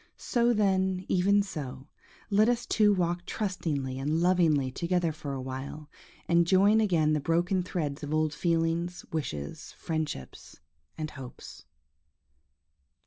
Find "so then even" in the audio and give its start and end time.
0.17-1.43